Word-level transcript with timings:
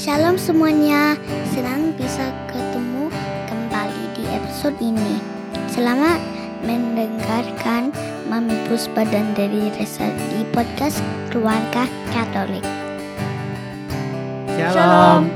Shalom 0.00 0.40
semuanya, 0.40 1.12
senang 1.52 1.92
bisa 1.92 2.32
ketemu 2.48 3.12
kembali 3.52 4.04
di 4.16 4.24
episode 4.32 4.72
ini. 4.80 5.20
Selamat 5.68 6.16
mendengarkan 6.64 7.92
Mami 8.32 8.56
Puspa 8.64 9.04
dan 9.04 9.36
dari 9.36 9.68
Resa 9.76 10.08
di 10.32 10.48
podcast 10.56 11.04
Keluarga 11.28 11.84
Katolik. 12.16 12.64
Shalom. 14.72 15.28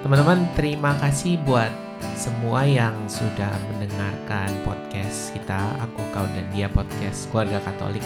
Teman-teman, 0.00 0.48
terima 0.56 0.96
kasih 0.96 1.36
buat 1.44 1.68
semua 2.16 2.64
yang 2.64 2.96
sudah 3.04 3.52
mendengarkan 3.68 4.48
podcast 4.64 5.36
kita, 5.36 5.76
Aku, 5.76 6.00
Kau, 6.16 6.24
dan 6.24 6.48
Dia 6.56 6.72
podcast 6.72 7.28
Keluarga 7.28 7.60
Katolik. 7.68 8.04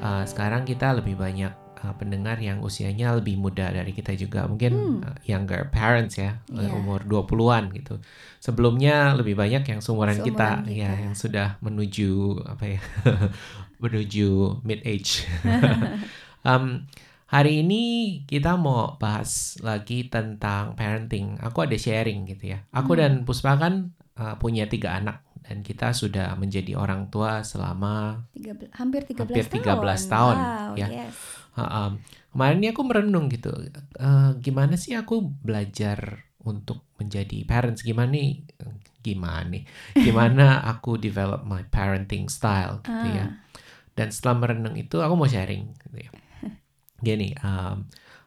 Uh, 0.00 0.24
sekarang 0.24 0.64
kita 0.64 0.96
lebih 0.96 1.12
banyak 1.12 1.65
uh, 1.78 1.94
pendengar 1.94 2.36
yang 2.38 2.60
usianya 2.60 3.12
lebih 3.12 3.36
muda 3.36 3.68
dari 3.68 3.90
kita 3.90 4.12
juga. 4.12 4.44
Mungkin 4.44 4.72
Hmm. 4.72 4.98
uh, 5.02 5.16
younger 5.24 5.68
parents 5.68 6.16
ya, 6.16 6.40
uh, 6.48 6.60
Iya. 6.60 6.72
umur 6.72 7.02
20-an 7.02 7.72
gitu. 7.72 8.00
Sebelumnya 8.38 9.12
lebih 9.12 9.34
banyak 9.34 9.64
yang 9.64 9.80
seumuran, 9.80 10.20
kita, 10.20 10.62
Seumuran 10.62 10.72
ya 10.72 10.90
kita. 10.90 11.02
yang 11.04 11.14
sudah 11.14 11.48
menuju 11.60 12.10
apa 12.46 12.64
ya? 12.66 12.80
menuju 13.82 14.28
mid 14.62 14.80
age. 14.82 15.24
Um, 16.42 16.86
hari 17.26 17.66
ini 17.66 17.82
kita 18.22 18.54
mau 18.54 18.94
bahas 18.96 19.58
lagi 19.58 20.06
tentang 20.06 20.78
parenting. 20.78 21.34
Aku 21.42 21.66
ada 21.66 21.74
sharing 21.74 22.22
gitu 22.22 22.54
ya. 22.54 22.62
Aku 22.70 22.94
Hmm. 22.94 23.00
dan 23.02 23.12
Puspa 23.26 23.58
kan 23.58 23.90
uh, 24.14 24.38
punya 24.38 24.70
tiga 24.70 24.94
anak 24.94 25.26
dan 25.42 25.66
kita 25.66 25.90
sudah 25.90 26.38
menjadi 26.38 26.78
orang 26.78 27.10
tua 27.10 27.42
selama 27.42 28.22
13 28.30 28.70
hampir 28.78 29.02
13 29.02 29.26
Hampir 29.26 29.42
tahun. 29.42 29.62
13 29.98 30.06
tahun, 30.06 30.36
Wow, 30.38 30.72
ya. 30.78 30.88
yes. 31.02 31.16
Uh, 31.56 31.90
um, 31.90 31.92
kemarin 32.32 32.56
ini 32.62 32.68
aku 32.72 32.82
merenung 32.84 33.26
gitu. 33.32 33.50
uh, 34.00 34.36
gimana 34.44 34.74
sih 34.76 34.92
aku 34.96 35.14
belajar 35.42 36.24
untuk 36.44 36.84
menjadi 37.00 37.42
parents? 37.48 37.82
Gimana 37.82 38.12
nih? 38.14 38.44
Gimana 39.02 39.46
nih? 39.50 39.62
Gimana 39.98 40.44
aku 40.72 40.98
develop 41.00 41.42
my 41.46 41.62
parenting 41.68 42.26
style 42.30 42.80
gitu 42.84 43.06
ya? 43.18 43.26
Ah, 43.26 43.30
Dan 43.96 44.08
setelah 44.12 44.36
merenung 44.46 44.76
itu 44.76 45.00
aku 45.00 45.14
mau 45.16 45.28
sharing 45.28 45.64
gitu 45.82 45.96
ya. 46.06 46.10
Gini, 47.06 47.32
um, 47.42 47.86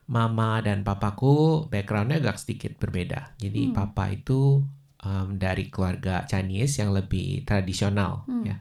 mama 0.09 0.57
dan 0.65 0.81
papaku 0.81 1.65
backgroundnya 1.69 2.17
agak 2.21 2.41
sedikit 2.41 2.73
berbeda. 2.81 3.37
Jadi 3.37 3.69
Hmm. 3.69 3.75
papa 3.77 4.09
itu 4.09 4.65
um, 5.05 5.27
dari 5.37 5.69
keluarga 5.69 6.25
Chinese 6.25 6.81
yang 6.81 6.91
lebih 6.97 7.45
tradisional 7.45 8.25
Hmm. 8.25 8.45
ya. 8.49 8.57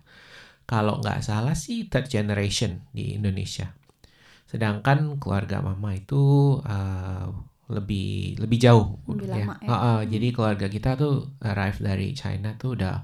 Kalau 0.68 1.00
nggak 1.00 1.24
salah 1.24 1.56
sih 1.56 1.88
third 1.88 2.12
generation 2.12 2.84
di 2.92 3.16
Indonesia. 3.16 3.72
Sedangkan 4.48 5.20
keluarga 5.20 5.60
mama 5.60 5.92
itu 5.92 6.16
uh, 6.64 7.28
lebih 7.68 8.40
lebih 8.40 8.58
jauh 8.64 8.86
Lebih 9.04 9.28
ya. 9.28 9.44
lama 9.44 9.54
ya. 9.60 9.68
Uh, 9.68 9.74
uh, 9.76 9.98
Hmm. 10.00 10.08
Jadi 10.08 10.26
keluarga 10.32 10.66
kita 10.72 10.90
tuh 10.96 11.14
arrive 11.44 11.78
dari 11.84 12.08
China 12.16 12.56
tuh 12.56 12.70
udah 12.80 12.96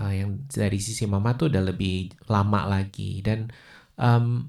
uh, 0.00 0.12
yang 0.12 0.30
dari 0.48 0.78
sisi 0.80 1.04
mama 1.04 1.36
tuh 1.36 1.52
udah 1.52 1.62
lebih 1.68 2.16
lama 2.32 2.64
lagi 2.64 3.20
dan 3.20 3.52
um, 4.00 4.48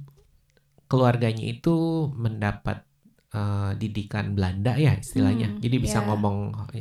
keluarganya 0.87 1.43
itu 1.43 2.07
mendapat 2.15 2.85
uh, 3.35 3.75
didikan 3.75 4.31
Belanda 4.37 4.77
ya 4.79 4.95
istilahnya. 4.95 5.57
Hmm, 5.57 5.59
Jadi 5.59 5.75
bisa 5.83 5.99
ya. 5.99 6.05
ngomong 6.07 6.37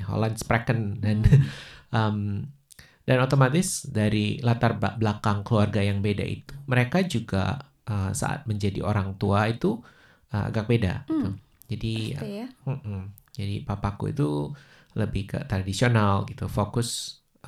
Holland 0.06 0.36
Spreken 0.38 1.02
dan 1.02 1.18
Hmm. 1.26 1.42
um, 1.98 2.18
dan 3.04 3.18
otomatis 3.20 3.84
dari 3.84 4.40
latar 4.40 4.80
belakang 4.80 5.44
keluarga 5.44 5.84
yang 5.84 6.00
beda 6.00 6.24
itu 6.24 6.54
mereka 6.64 7.04
juga 7.04 7.60
uh, 7.90 8.10
saat 8.14 8.46
menjadi 8.50 8.80
orang 8.84 9.16
tua 9.20 9.48
itu 9.52 9.66
uh, 10.34 10.44
agak 10.50 10.64
beda 10.70 10.92
gitu. 11.10 11.28
Hmm. 11.28 11.38
Jadi 11.70 11.88
Pasti 11.92 12.26
ya. 12.38 12.46
mm-mm. 12.68 13.00
jadi 13.36 13.54
papaku 13.68 14.12
itu 14.14 14.24
lebih 14.94 15.22
ke 15.30 15.38
tradisional 15.50 16.22
gitu, 16.30 16.46
fokus 16.46 16.88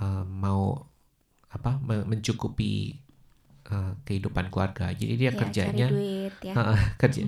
uh, 0.02 0.22
mau 0.26 0.82
apa 1.52 1.78
me- 1.82 2.06
mencukupi 2.10 2.98
uh, 3.70 3.92
kehidupan 4.06 4.48
keluarga. 4.52 4.90
Jadi 4.94 5.14
dia 5.18 5.32
Ya, 5.32 5.38
kerjanya 5.38 5.88
duit 5.88 6.34
ya. 6.42 6.56
Heeh, 6.56 6.78
kerja 7.02 7.22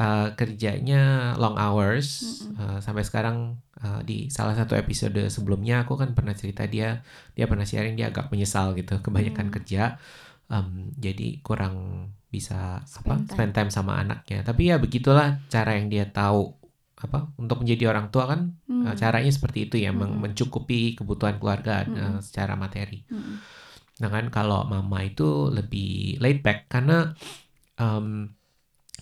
uh, 0.00 0.28
kerjanya 0.38 1.34
long 1.42 1.56
hours 1.58 2.06
Mm-mm. 2.22 2.56
uh, 2.58 2.78
sampai 2.82 3.02
sekarang 3.06 3.58
uh, 3.84 4.00
di 4.06 4.28
salah 4.32 4.54
satu 4.56 4.74
episode 4.78 5.18
sebelumnya 5.32 5.84
aku 5.84 5.94
kan 6.00 6.12
pernah 6.16 6.34
cerita 6.36 6.64
dia 6.70 7.02
dia 7.36 7.46
pernah 7.50 7.66
sharing 7.68 7.94
dia 7.98 8.10
agak 8.12 8.30
menyesal 8.32 8.72
gitu 8.78 8.98
kebanyakan 9.04 9.48
Hmm. 9.48 9.54
kerja 9.54 9.98
um, 10.50 10.68
jadi 10.98 11.40
kurang 11.46 11.76
bisa 12.30 12.78
apa 12.82 13.14
Spend 13.18 13.26
time. 13.26 13.32
spend 13.34 13.52
time 13.56 13.70
sama 13.74 13.92
anaknya 14.02 14.46
tapi 14.46 14.70
ya 14.70 14.76
begitulah 14.78 15.42
cara 15.50 15.74
yang 15.78 15.90
dia 15.90 16.06
tahu 16.06 16.54
apa 17.00 17.32
untuk 17.40 17.64
menjadi 17.64 17.90
orang 17.90 18.12
tua 18.12 18.24
kan 18.30 18.40
Hmm. 18.70 18.86
uh, 18.86 18.94
caranya 18.94 19.32
seperti 19.32 19.66
itu 19.66 19.76
ya 19.80 19.90
Mm-mm. 19.90 20.20
mencukupi 20.22 20.94
kebutuhan 20.98 21.36
keluarga 21.42 21.82
uh, 21.82 21.90
Mm-mm. 21.90 22.22
secara 22.22 22.54
materi 22.54 23.02
Mm-mm. 23.10 23.36
Nah 24.00 24.08
kan 24.08 24.32
kalau 24.32 24.64
mama 24.64 25.04
itu 25.04 25.52
lebih 25.52 26.16
laid 26.24 26.40
back 26.40 26.72
karena 26.72 27.12
em, 27.76 28.32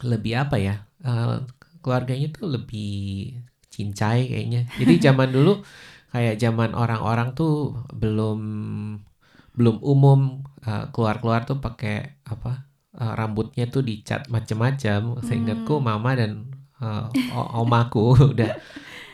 lebih 0.03 0.35
apa 0.43 0.57
ya 0.59 0.75
eh, 1.07 1.37
keluarganya 1.83 2.29
tuh 2.35 2.51
lebih 2.51 2.91
cincai 3.71 4.27
kayaknya. 4.27 4.67
Jadi 4.75 4.95
zaman 5.07 5.31
dulu 5.31 5.63
kayak 6.11 6.35
zaman 6.43 6.75
orang-orang 6.75 7.35
tuh 7.39 7.79
belum 7.95 8.41
belum 9.59 9.77
umum 9.83 10.21
eh, 10.69 10.85
keluar-keluar 10.95 11.43
tuh 11.49 11.59
pakai 11.67 11.95
apa 12.33 12.53
eh, 13.03 13.13
rambutnya 13.19 13.65
tuh 13.75 13.83
dicat. 13.83 14.21
Seingatku 15.29 15.75
Hmm. 15.79 15.87
mama 15.89 16.11
dan 16.21 16.33
o- 17.39 17.51
omaku 17.67 18.05
udah 18.33 18.51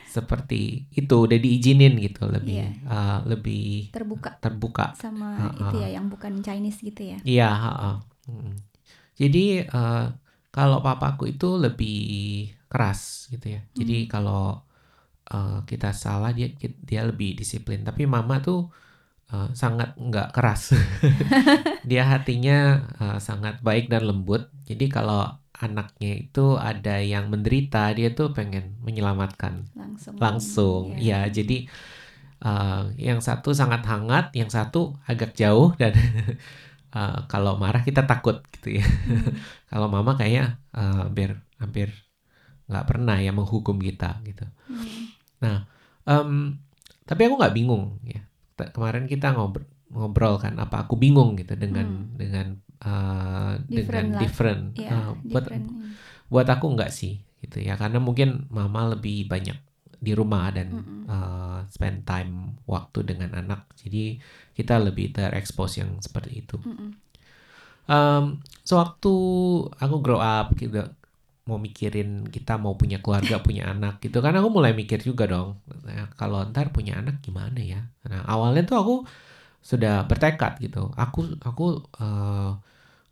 seperti 0.04 0.86
itu 0.94 1.14
udah 1.26 1.38
diizinin 1.40 1.96
gitu 1.98 2.28
lebih 2.30 2.60
Iya. 2.60 2.68
eh, 2.86 3.18
lebih 3.30 3.64
Terbuka 3.90 4.30
terbuka 4.38 4.86
sama 4.94 5.28
Ah, 5.40 5.50
itu 5.50 5.76
ah. 5.78 5.82
ya 5.82 5.88
yang 5.98 6.06
bukan 6.12 6.32
Chinese 6.44 6.80
gitu 6.84 7.02
ya. 7.02 7.18
Iya, 7.24 7.48
heeh. 7.64 7.96
Mm. 8.30 8.54
Jadi 9.20 9.44
eh, 9.64 10.06
kalau 10.54 10.78
papaku 10.86 11.24
itu 11.34 11.48
lebih 11.58 11.98
keras 12.70 13.26
gitu 13.32 13.58
ya. 13.58 13.60
Jadi 13.74 14.06
Hmm. 14.06 14.10
kalau 14.12 14.42
eh, 15.34 15.58
kita 15.66 15.90
salah 15.96 16.30
dia 16.36 16.48
dia 16.60 17.00
lebih 17.08 17.34
disiplin. 17.40 17.80
Tapi 17.82 18.04
mama 18.06 18.38
tuh 18.44 18.68
eh, 19.32 19.48
sangat 19.56 19.96
nggak 19.96 20.34
keras. 20.34 20.74
dia 21.88 22.04
hatinya 22.04 22.84
eh, 23.00 23.18
sangat 23.22 23.62
baik 23.64 23.88
dan 23.88 24.04
lembut. 24.04 24.50
Jadi 24.68 24.90
kalau 24.92 25.28
anaknya 25.54 26.12
itu 26.18 26.58
ada 26.58 26.98
yang 26.98 27.30
menderita, 27.30 27.94
dia 27.94 28.10
tuh 28.10 28.34
pengen 28.34 28.74
menyelamatkan 28.82 29.70
Langsung. 29.78 30.14
langsung. 30.18 30.84
ya. 30.98 31.24
Ya, 31.24 31.40
jadi 31.40 31.70
uh, 32.44 32.90
yang 33.00 33.22
satu 33.22 33.54
sangat 33.56 33.86
hangat, 33.86 34.34
yang 34.36 34.52
satu 34.52 34.98
agak 35.08 35.32
jauh 35.38 35.72
dan 35.78 35.96
uh, 36.92 37.24
kalau 37.32 37.56
marah 37.56 37.86
kita 37.86 38.04
takut 38.04 38.44
gitu 38.60 38.78
ya. 38.78 38.84
Hmm. 38.84 39.34
Kalau 39.74 39.90
mama 39.90 40.14
kayaknya 40.14 40.62
uh, 40.70 41.10
hampir 41.10 41.34
hampir 41.58 41.90
nggak 42.70 42.86
pernah 42.86 43.18
ya 43.18 43.34
menghukum 43.34 43.82
kita 43.82 44.22
gitu. 44.22 44.46
Hmm. 45.42 45.66
Um, 46.06 46.62
tapi 47.04 47.26
aku 47.26 47.34
nggak 47.40 47.54
bingung 47.56 47.98
ya. 48.06 48.22
Kemarin 48.74 49.04
kita 49.12 49.26
ngobrol 49.34 49.66
ngobrol 49.94 50.34
kan 50.42 50.58
apa 50.58 50.86
aku 50.86 50.94
bingung 50.98 51.38
gitu 51.38 51.54
dengan 51.54 51.86
dengan 52.18 52.46
uh, 52.82 53.54
Hmm. 53.54 53.70
Different 53.70 54.10
dengan 54.10 54.18
life. 54.18 54.22
different. 54.22 54.62
Ya, 54.74 54.90
Uh, 54.90 55.12
buat 55.30 55.44
different. 55.46 55.66
buat 56.32 56.46
aku 56.48 56.66
nggak 56.74 56.90
sih 56.92 57.12
gitu 57.44 57.60
ya 57.60 57.76
karena 57.76 57.98
mungkin 58.00 58.48
mama 58.50 58.96
lebih 58.96 59.28
banyak 59.28 59.56
di 60.00 60.12
rumah 60.16 60.52
dan 60.52 60.68
Mm-mm. 60.80 61.00
uh, 61.08 61.60
spend 61.72 62.04
time 62.08 62.60
waktu 62.68 62.98
dengan 63.08 63.30
anak 63.40 63.68
jadi 63.80 64.20
kita 64.56 64.74
lebih 64.80 65.12
terekspos 65.16 65.80
yang 65.80 65.90
seperti 66.00 66.44
itu 66.44 66.56
Mm-mm. 66.60 66.90
um, 67.88 68.24
sewaktu 68.64 69.12
aku 69.82 69.96
grow 70.04 70.20
up 70.20 70.52
gitu 70.56 70.80
mau 71.44 71.60
mikirin 71.60 72.24
kita 72.32 72.56
mau 72.56 72.72
punya 72.74 73.04
keluarga 73.04 73.40
punya 73.44 73.68
anak 73.68 74.00
gitu. 74.00 74.24
Kan 74.24 74.36
aku 74.40 74.48
mulai 74.48 74.72
mikir 74.72 75.00
juga 75.04 75.28
dong 75.28 75.60
nah, 75.84 76.08
kalau 76.16 76.40
ntar 76.48 76.72
punya 76.72 76.96
anak 77.00 77.20
gimana 77.20 77.60
ya? 77.60 77.84
Nah 78.08 78.24
awalnya 78.24 78.64
tuh 78.64 78.78
aku 78.80 78.94
sudah 79.60 80.08
bertekad 80.08 80.60
gitu. 80.60 80.88
Aku 80.96 81.36
aku 81.44 81.84
eh, 82.00 82.50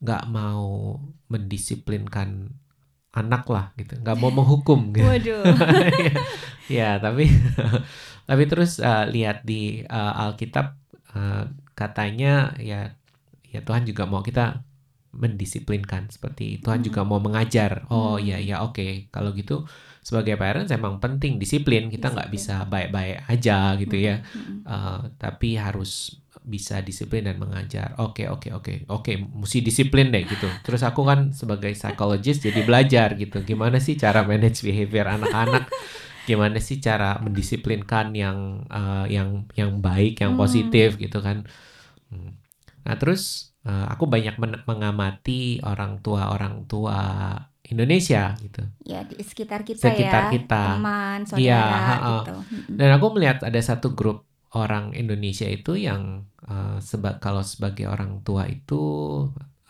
nggak 0.03 0.25
mau 0.33 0.97
mendisiplinkan 1.29 2.51
anak 3.13 3.45
lah 3.53 3.77
gitu. 3.77 4.01
Nggak 4.01 4.17
mau 4.17 4.33
menghukum 4.33 4.81
gitu. 4.97 5.05
Waduh. 5.05 5.45
ya 6.81 6.97
tapi 6.97 7.29
tapi 8.29 8.43
terus 8.49 8.81
uh, 8.81 9.05
lihat 9.05 9.45
di 9.45 9.85
uh, 9.85 10.13
Alkitab 10.25 10.73
uh, 11.13 11.53
katanya 11.77 12.57
ya 12.57 12.97
ya 13.53 13.61
Tuhan 13.61 13.85
juga 13.85 14.09
mau 14.09 14.25
kita 14.25 14.65
mendisiplinkan 15.13 16.09
seperti 16.09 16.59
Tuhan 16.61 16.81
Hmm. 16.81 16.87
juga 16.89 17.01
mau 17.05 17.21
mengajar 17.21 17.85
oh 17.89 18.17
Hmm. 18.17 18.25
iya 18.25 18.39
ya 18.41 18.57
oke 18.65 19.13
kalau 19.13 19.33
gitu 19.33 19.65
sebagai 20.03 20.35
parents 20.35 20.73
emang 20.73 20.99
penting 20.99 21.39
disiplin 21.39 21.87
kita 21.87 22.11
nggak 22.11 22.31
bisa 22.33 22.65
baik-baik 22.67 23.23
aja 23.29 23.77
gitu 23.79 23.95
ya 23.95 24.25
Mm-mm. 24.35 24.67
Uh, 24.67 25.13
tapi 25.17 25.55
harus 25.61 26.19
bisa 26.43 26.83
disiplin 26.83 27.23
dan 27.23 27.39
mengajar. 27.39 27.95
Oke, 28.03 28.27
oke, 28.27 28.51
oke. 28.51 28.83
Oke, 28.91 29.15
mesti 29.15 29.63
disiplin 29.63 30.11
deh 30.11 30.27
gitu. 30.27 30.51
Terus 30.67 30.83
aku 30.83 31.07
kan 31.07 31.31
sebagai 31.31 31.71
psikologis 31.71 32.43
jadi 32.43 32.67
belajar 32.67 33.15
gitu. 33.15 33.47
Gimana 33.47 33.79
sih 33.79 33.95
cara 33.95 34.27
manage 34.27 34.67
behavior 34.67 35.07
anak-anak 35.07 35.71
gimana 36.27 36.59
sih 36.59 36.83
cara 36.83 37.23
mendisiplinkan 37.23 38.11
yang 38.19 38.67
eh, 38.67 39.07
yang 39.15 39.47
yang 39.55 39.79
baik, 39.79 40.19
yang 40.19 40.35
Hmm. 40.35 40.43
positif 40.43 40.99
gitu 40.99 41.23
kan. 41.23 41.47
Hmm. 42.11 42.35
Nah 42.83 42.99
terus 42.99 43.52
eh, 43.69 43.87
aku 43.93 44.05
banyak 44.11 44.35
men- 44.43 44.63
mengamati 44.69 45.63
orang 45.63 46.03
tua 46.05 46.33
orang 46.35 46.67
tua 46.71 46.99
Indonesia 47.63 48.35
gitu. 48.43 48.63
Ya 48.83 49.07
di 49.07 49.15
sekitar 49.23 49.63
kita 49.63 49.87
Sekitar 49.87 50.23
ya, 50.29 50.33
kita. 50.35 50.63
teman, 50.77 51.19
Iya, 51.39 51.61
saudara 51.63 51.79
ha-ha. 51.95 52.11
gitu. 52.11 52.35
Dan 52.79 52.89
aku 52.99 53.07
melihat 53.17 53.39
ada 53.47 53.61
satu 53.63 53.95
grup 53.95 54.27
orang 54.53 54.93
Indonesia 54.93 55.47
itu 55.49 55.79
yang 55.79 56.27
eh, 56.45 56.77
seba 56.83 57.17
kalau 57.23 57.41
sebagai 57.47 57.87
orang 57.89 58.21
tua 58.27 58.45
itu 58.51 58.81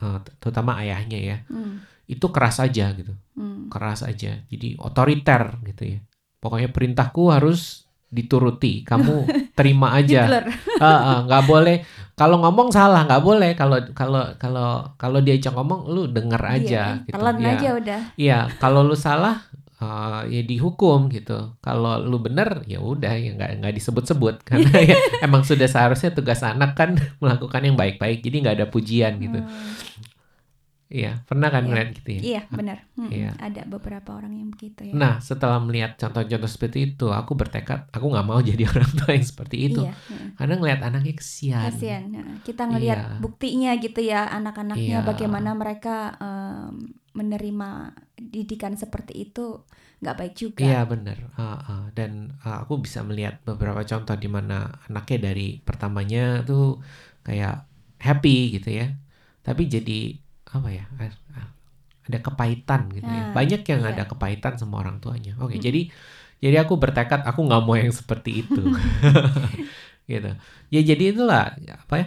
eh, 0.02 0.18
terutama 0.40 0.78
ayahnya 0.82 1.18
ya 1.20 1.36
Hmm, 1.48 1.84
itu 2.08 2.26
keras 2.34 2.58
aja 2.60 2.92
gitu. 2.96 3.12
hmm. 3.38 3.70
keras 3.72 4.04
aja 4.04 4.42
jadi 4.52 4.68
otoriter 4.82 5.56
gitu 5.64 5.96
ya 5.96 6.00
pokoknya 6.42 6.68
perintahku 6.74 7.32
harus 7.32 7.88
dituruti 8.12 8.84
kamu 8.84 9.24
terima 9.58 9.96
aja. 9.96 10.28
Ah, 10.76 11.00
ah, 11.00 11.18
nggak 11.24 11.44
boleh 11.48 11.76
kalau 12.12 12.36
ngomong 12.38 12.68
salah 12.70 13.04
nggak 13.04 13.20
boleh. 13.20 13.50
Kalau 13.52 13.78
kalau 13.92 14.22
kalau 14.36 14.68
kalau 14.94 15.18
diajak 15.18 15.52
ngomong 15.52 15.88
lu 15.88 16.06
denger 16.06 16.38
aja 16.40 16.82
Iya, 17.00 17.04
gitu. 17.04 17.14
Telan 17.16 17.36
Iya. 17.36 17.50
aja 17.50 17.68
udah. 17.74 18.00
iya 18.16 18.38
kalau 18.56 18.80
lu 18.82 18.92
salah 18.92 19.42
eh, 19.76 20.20
ya 20.30 20.42
dihukum 20.42 21.08
gitu. 21.08 21.56
Kalau 21.58 21.98
lu 21.98 22.18
bener 22.18 22.62
ya 22.64 22.78
udah 22.78 23.12
ya 23.12 23.32
nggak 23.32 23.50
nggak 23.58 23.74
disebut-sebut. 23.74 24.42
Karena 24.48 24.70
ya 24.78 24.94
emang 25.20 25.42
sudah 25.42 25.66
seharusnya 25.66 26.12
tugas 26.12 26.38
anak 26.42 26.76
kan 26.76 26.94
melakukan 27.22 27.62
yang 27.62 27.74
baik-baik. 27.74 28.20
Jadi 28.20 28.36
nggak 28.40 28.56
ada 28.60 28.66
pujian 28.68 29.18
gitu. 29.18 29.42
Hmm, 29.42 29.50
iya 30.92 31.24
pernah 31.24 31.48
kan 31.48 31.64
Iya. 31.64 31.88
gitu 31.96 32.08
ya 32.12 32.20
Iya 32.20 32.42
benar. 32.52 32.78
Hmm, 32.92 33.08
Iya. 33.08 33.30
Ada 33.40 33.64
beberapa 33.64 34.12
orang 34.12 34.36
yang 34.36 34.52
begitu 34.52 34.84
ya. 34.84 34.92
Nah, 34.92 35.18
setelah 35.18 35.56
melihat 35.56 35.96
contoh-contoh 35.96 36.46
seperti 36.46 36.92
itu, 36.92 37.08
aku 37.08 37.32
bertekad 37.32 37.88
aku 37.88 38.12
nggak 38.12 38.26
mau 38.28 38.44
jadi 38.52 38.68
orang 38.68 38.92
tua 38.92 39.16
yang 39.16 39.24
seperti 39.24 39.56
itu. 39.72 39.82
Iya. 39.82 39.96
hmm. 39.96 40.28
Karena 40.36 40.54
ngelihat 40.60 40.80
anaknya 40.84 41.14
kesian. 41.16 41.64
Kasihan. 41.64 42.04
Nah, 42.12 42.36
kita 42.44 42.62
ngelihat 42.68 43.00
Iya. 43.00 43.16
buktinya 43.18 43.70
gitu 43.80 44.00
ya 44.04 44.28
anak-anaknya 44.28 45.00
Iya. 45.00 45.08
bagaimana 45.08 45.50
mereka 45.56 45.96
em, 46.20 46.92
menerima 47.12 47.92
didikan 48.16 48.76
seperti 48.76 49.26
itu 49.26 49.64
nggak 50.02 50.16
baik 50.18 50.34
juga. 50.34 50.60
Iya 50.60 50.84
benar. 50.84 51.18
Ah, 51.34 51.56
ah. 51.62 51.84
Dan 51.94 52.36
ah, 52.42 52.60
aku 52.62 52.82
bisa 52.82 53.00
melihat 53.00 53.40
beberapa 53.42 53.80
contoh 53.82 54.12
di 54.14 54.26
mana 54.26 54.76
anaknya 54.86 55.30
dari 55.30 55.56
pertamanya 55.58 56.42
tuh 56.42 56.82
kayak 57.22 57.64
happy 57.96 58.58
gitu 58.58 58.82
ya, 58.82 58.98
tapi 59.40 59.70
jadi 59.70 60.18
apa 60.52 60.68
ya? 60.72 60.84
ah, 61.38 61.48
Ada 62.08 62.18
kepahitan 62.26 62.90
gitu 62.96 63.10
ya. 63.10 63.24
Ah, 63.30 63.34
Banyak 63.36 63.62
yang 63.68 63.82
iya. 63.84 63.92
ada 63.94 64.04
kepahitan 64.10 64.54
sama 64.60 64.82
orang 64.82 64.98
tuanya. 65.04 65.38
Oke, 65.42 65.56
Mm. 65.58 65.62
jadi 65.62 65.80
jadi 66.42 66.56
aku 66.66 66.74
bertekad 66.82 67.22
aku 67.24 67.40
nggak 67.48 67.62
mau 67.66 67.76
yang 67.78 67.94
seperti 67.94 68.30
itu. 68.46 68.62
gitu. 70.10 70.30
Ya 70.74 70.80
jadi 70.82 71.04
itulah 71.14 71.56
apa 71.56 71.94
ya? 71.98 72.06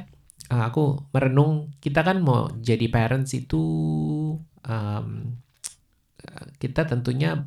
ah, 0.53 0.69
aku 0.69 1.09
merenung 1.15 1.73
kita 1.81 2.05
kan 2.05 2.21
mau 2.21 2.53
jadi 2.61 2.85
parents 2.93 3.33
itu 3.33 3.57
em, 4.65 5.37
kita 6.61 6.87
tentunya 6.89 7.45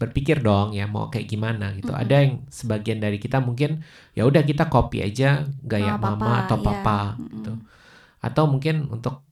berpikir 0.00 0.40
dong 0.42 0.72
ya 0.76 0.84
mau 0.88 1.08
kayak 1.12 1.28
gimana 1.30 1.72
gitu. 1.78 1.92
Mm-mm. 1.92 2.02
Ada 2.04 2.14
yang 2.24 2.32
sebagian 2.50 2.98
dari 3.04 3.18
kita 3.20 3.38
mungkin 3.44 3.84
ya 4.16 4.24
udah 4.30 4.42
kita 4.44 4.68
copy 4.72 5.04
aja 5.04 5.46
gaya 5.64 5.96
Sama 5.96 6.16
mama 6.16 6.32
papa, 6.36 6.44
atau 6.46 6.58
iya. 6.58 6.64
papa 6.64 6.98
Mm-mm. 7.20 7.30
gitu. 7.36 7.52
Atau 8.24 8.44
mungkin 8.52 8.88
untuk 8.90 9.24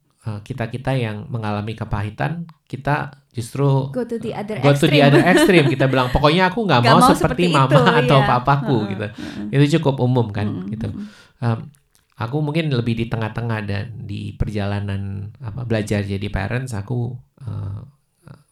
kita 0.44 0.68
kita 0.68 0.92
yang 0.94 1.26
mengalami 1.32 1.72
kepahitan 1.72 2.44
kita 2.68 3.24
justru 3.32 3.88
Go 3.94 4.02
to 4.04 4.16
the 4.18 4.34
other 4.34 4.58
go 4.60 4.74
to 4.74 4.86
the 4.86 5.00
extreme. 5.00 5.06
other 5.06 5.22
extreme 5.24 5.66
kita 5.72 5.86
bilang 5.86 6.08
pokoknya 6.10 6.50
aku 6.50 6.66
nggak 6.66 6.80
mau, 6.84 6.98
mau 7.00 7.14
seperti, 7.14 7.48
seperti 7.48 7.54
mama 7.54 7.70
itu, 7.70 7.82
atau 8.04 8.18
iya. 8.20 8.28
papaku 8.28 8.76
Heeh, 8.82 8.90
gitu. 8.92 9.06
heeh. 9.08 9.54
Itu 9.54 9.64
cukup 9.78 9.96
umum 10.04 10.26
kan 10.34 10.46
Mm-mm, 10.48 10.70
gitu. 10.74 10.88
Um, 11.38 11.58
aku 12.18 12.36
mungkin 12.42 12.68
lebih 12.74 12.98
di 12.98 13.06
tengah-tengah 13.06 13.60
dan 13.62 13.86
di 14.04 14.34
perjalanan 14.34 15.30
apa 15.38 15.62
belajar 15.62 16.02
jadi 16.02 16.26
parents 16.28 16.74
aku 16.74 17.14
uh, 17.46 17.80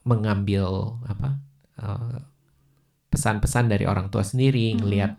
mengambil 0.06 0.96
apa 1.11 1.28
uh, 1.82 2.23
pesan-pesan 3.11 3.67
dari 3.67 3.90
orang 3.90 4.06
tua 4.06 4.23
sendiri 4.23 4.78
ngelihat 4.78 5.19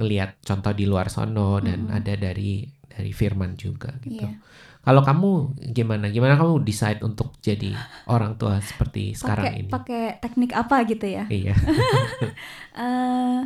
ngelihat 0.00 0.40
contoh 0.40 0.72
di 0.72 0.88
luar 0.88 1.12
sono 1.12 1.60
dan 1.60 1.92
ada 1.92 2.16
dari 2.16 2.64
dari 2.88 3.12
firman 3.12 3.60
juga 3.60 3.92
gitu. 4.00 4.24
Iya. 4.24 4.40
Kalau 4.82 5.02
kamu 5.06 5.30
gimana? 5.70 6.10
Gimana 6.10 6.34
kamu 6.34 6.66
decide 6.66 7.00
untuk 7.06 7.38
jadi 7.38 7.70
orang 8.10 8.34
tua 8.34 8.58
seperti 8.58 9.14
sekarang 9.14 9.54
ini? 9.54 9.70
pakai 9.70 10.18
teknik 10.18 10.52
apa 10.52 10.82
gitu 10.90 11.06
ya? 11.06 11.24
Iya. 11.30 11.54
eh 12.82 13.40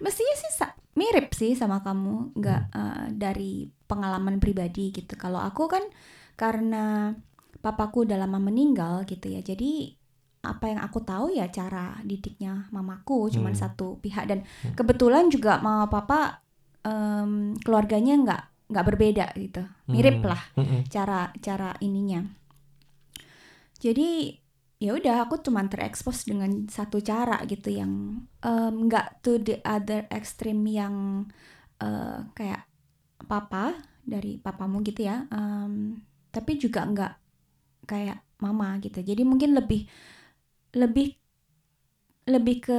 mestinya 0.00 0.34
sih 0.40 0.50
mirip 0.98 1.30
sih 1.30 1.54
sama 1.54 1.78
kamu, 1.86 2.34
nggak 2.34 2.60
Hmm. 2.74 2.80
eh, 2.80 3.06
dari 3.14 3.52
pengalaman 3.86 4.42
pribadi 4.42 4.90
gitu. 4.90 5.14
Kalau 5.14 5.38
aku 5.38 5.70
kan 5.70 5.84
karena 6.34 7.14
papaku 7.62 8.06
udah 8.06 8.18
lama 8.18 8.38
meninggal 8.42 9.06
gitu 9.06 9.30
ya, 9.30 9.42
jadi 9.42 9.94
apa 10.42 10.70
yang 10.70 10.80
aku 10.80 11.02
tahu 11.02 11.34
ya 11.34 11.50
cara 11.50 11.98
didiknya 12.06 12.70
mamaku 12.70 13.26
cuman 13.26 13.52
Hmm. 13.58 13.62
satu 13.68 13.98
pihak 13.98 14.30
dan 14.30 14.46
Hmm. 14.62 14.74
kebetulan 14.78 15.26
juga 15.34 15.58
mama 15.58 15.90
papa 15.90 16.40
em, 16.86 17.58
keluarganya 17.66 18.14
nggak 18.22 18.42
nggak 18.70 18.86
berbeda 18.88 19.26
gitu, 19.38 19.62
mirip 19.94 20.20
Hmm. 20.20 20.28
lah 20.30 20.40
Mm-mm. 20.56 20.84
cara 20.92 21.32
cara 21.46 21.76
ininya. 21.84 22.20
Jadi 23.78 24.34
ya 24.78 24.94
udah 24.94 25.26
aku 25.26 25.42
cuman 25.42 25.66
terekspos 25.70 26.22
dengan 26.26 26.66
satu 26.70 27.02
cara 27.02 27.42
gitu 27.50 27.70
yang 27.74 28.22
nggak 28.86 29.22
to 29.22 29.38
the 29.42 29.58
other 29.66 30.06
extreme 30.14 30.62
yang 30.66 31.26
eh, 31.82 32.18
kayak 32.34 32.66
papa 33.28 33.78
dari 34.06 34.38
papamu 34.40 34.82
gitu 34.86 35.06
ya. 35.08 35.26
em, 35.34 35.98
tapi 36.34 36.58
juga 36.60 36.84
nggak 36.88 37.12
kayak 37.90 38.18
mama 38.44 38.78
gitu. 38.84 39.00
Jadi 39.04 39.22
mungkin 39.26 39.56
lebih 39.58 39.86
lebih 40.76 41.16
lebih 42.28 42.56
ke 42.60 42.78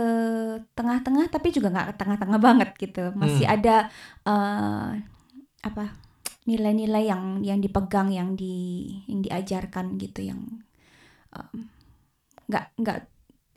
tengah-tengah 0.78 1.26
tapi 1.34 1.48
juga 1.50 1.68
nggak 1.74 1.98
tengah-tengah 1.98 2.40
banget 2.48 2.70
gitu. 2.78 3.00
Masih 3.18 3.46
Hmm. 3.46 3.54
ada 3.54 3.90
eh, 4.30 4.86
apa 5.68 5.86
nilai-nilai 6.50 7.04
yang 7.12 7.24
yang 7.50 7.60
dipegang 7.66 8.10
yang 8.20 8.30
di 8.40 8.56
yang 9.10 9.20
diajarkan 9.26 9.86
gitu 10.04 10.22
yang 10.32 10.42
nggak 12.50 12.66
nggak 12.82 13.00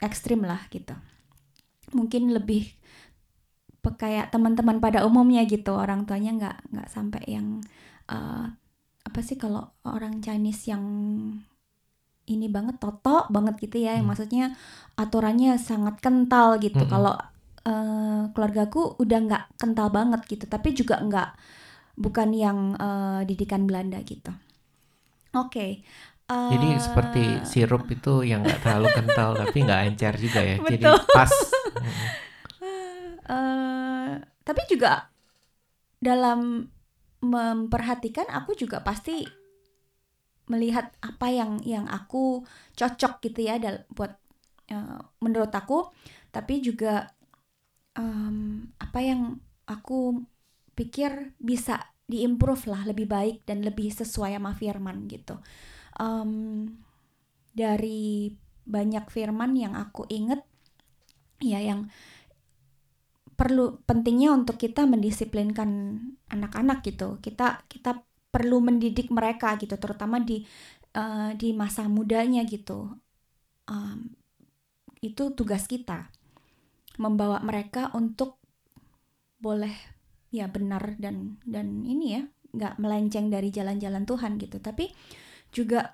ekstrim 0.07 0.41
lah 0.51 0.61
gitu 0.75 0.95
mungkin 1.93 2.33
lebih 2.37 2.75
kayak 3.83 4.31
teman-teman 4.33 4.79
pada 4.85 5.03
umumnya 5.09 5.43
gitu 5.53 5.75
orang 5.75 6.07
tuanya 6.07 6.31
nggak 6.39 6.57
nggak 6.73 6.89
sampai 6.95 7.23
yang 7.27 7.47
eh, 8.11 8.47
apa 9.09 9.21
sih 9.27 9.37
kalau 9.43 9.63
orang 9.87 10.23
Chinese 10.25 10.63
yang 10.73 10.85
ini 12.31 12.47
banget 12.47 12.79
toto 12.79 13.27
banget 13.35 13.55
gitu 13.67 13.77
ya 13.83 13.99
yang 13.99 14.07
Hmm. 14.07 14.11
maksudnya 14.11 14.55
aturannya 14.95 15.59
sangat 15.59 15.99
kental 16.05 16.57
gitu 16.63 16.83
Mm-mm. 16.83 16.87
kalau 16.87 17.15
eh, 17.67 18.23
keluargaku 18.33 18.95
udah 19.03 19.19
nggak 19.27 19.43
kental 19.61 19.89
banget 19.91 20.21
gitu 20.31 20.45
tapi 20.47 20.69
juga 20.79 21.03
nggak 21.03 21.29
bukan 22.05 22.29
yang 22.45 22.59
eh, 22.77 23.21
didikan 23.29 23.63
Belanda 23.69 23.99
gitu 24.03 24.33
oke 25.35 25.67
Jadi 26.43 26.69
eh, 26.69 26.77
seperti 26.77 27.23
sirup 27.47 27.87
itu 27.89 28.27
yang 28.27 28.43
nggak 28.45 28.61
terlalu 28.67 28.89
kental 28.97 29.31
tapi 29.43 29.59
nggak 29.65 29.81
encer 29.89 30.15
juga 30.21 30.41
ya. 30.43 30.57
Jadi 30.61 30.87
Betul. 30.87 31.15
pas. 31.15 31.33
eh 33.33 34.11
tapi 34.43 34.63
juga 34.71 35.11
dalam 36.03 36.67
memperhatikan 37.23 38.27
aku 38.31 38.59
juga 38.59 38.83
pasti 38.83 39.23
melihat 40.51 40.91
apa 41.01 41.27
yang 41.31 41.63
yang 41.63 41.87
aku 41.87 42.43
cocok 42.75 43.23
gitu 43.25 43.41
ya 43.47 43.57
dal- 43.63 43.87
buat 43.95 44.13
eh, 44.69 44.99
menurut 45.23 45.53
aku 45.55 45.89
tapi 46.35 46.61
juga 46.61 47.09
em, 47.97 48.69
apa 48.81 48.99
yang 49.05 49.37
aku 49.69 50.25
pikir 50.79 51.37
bisa 51.39 51.92
diimprove 52.13 52.69
lah 52.69 52.85
lebih 52.85 53.09
baik 53.09 53.49
dan 53.49 53.65
lebih 53.65 53.89
sesuai 53.89 54.37
sama 54.37 54.53
firman 54.53 55.09
gitu. 55.09 55.41
Em, 55.97 56.69
dari 57.53 58.33
banyak 58.63 59.09
firman 59.09 59.57
yang 59.57 59.75
aku 59.75 60.07
inget 60.13 60.45
ya 61.43 61.59
yang 61.59 61.91
perlu 63.35 63.83
pentingnya 63.89 64.31
untuk 64.31 64.61
kita 64.61 64.85
mendisiplinkan 64.87 65.99
anak-anak 66.31 66.85
gitu. 66.85 67.19
Kita 67.19 67.65
kita 67.67 68.05
perlu 68.33 68.61
mendidik 68.61 69.09
mereka 69.13 69.57
gitu 69.57 69.75
terutama 69.81 70.21
di 70.21 70.45
eh, 70.95 71.31
di 71.35 71.57
masa 71.57 71.89
mudanya 71.89 72.45
gitu. 72.47 72.93
Em, 73.67 74.13
itu 75.03 75.35
tugas 75.35 75.67
kita 75.67 76.13
membawa 77.01 77.43
mereka 77.43 77.91
untuk 77.97 78.39
boleh 79.43 79.75
ya 80.33 80.49
benar 80.49 80.97
dan 80.97 81.37
dan 81.45 81.85
ini 81.85 82.17
ya 82.17 82.23
nggak 82.53 82.81
melenceng 82.81 83.29
dari 83.29 83.53
jalan-jalan 83.53 84.09
Tuhan 84.09 84.41
gitu 84.41 84.61
tapi 84.61 84.89
juga 85.53 85.93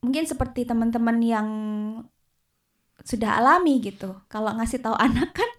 mungkin 0.00 0.24
seperti 0.24 0.64
teman-teman 0.64 1.20
yang 1.20 1.48
sudah 3.04 3.40
alami 3.40 3.80
gitu. 3.80 4.16
Kalau 4.28 4.52
ngasih 4.56 4.80
tahu 4.80 4.96
anak 5.06 5.32
kan 5.36 5.50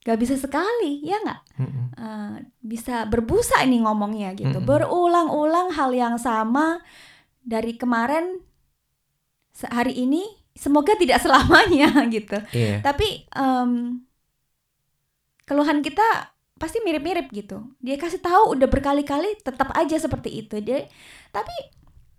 gak 0.00 0.16
bisa 0.16 0.34
sekali, 0.40 1.04
ya 1.04 1.20
nggak? 1.20 1.40
Eh, 2.00 2.36
bisa 2.64 3.04
berbusa 3.04 3.60
ini 3.68 3.84
ngomongnya 3.84 4.32
gitu. 4.32 4.64
Berulang-ulang 4.64 5.76
hal 5.76 5.92
yang 5.92 6.16
sama 6.16 6.80
dari 7.44 7.76
kemarin 7.76 8.40
hari 9.68 9.92
ini 10.08 10.24
semoga 10.56 10.96
tidak 10.96 11.20
selamanya 11.20 11.92
gitu. 12.16 12.40
Iya. 12.56 12.80
Tapi 12.80 13.28
em, 13.28 14.00
keluhan 15.50 15.82
kita 15.82 16.30
pasti 16.62 16.78
mirip-mirip 16.86 17.26
gitu. 17.34 17.74
Dia 17.82 17.98
kasih 17.98 18.22
tahu 18.22 18.54
udah 18.54 18.70
berkali-kali 18.70 19.42
tetap 19.42 19.74
aja 19.74 19.98
seperti 19.98 20.46
itu. 20.46 20.62
Dia 20.62 20.86
tapi 21.34 21.50